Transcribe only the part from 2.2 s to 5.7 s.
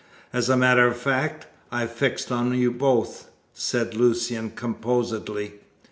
on you both," said Lucian composedly.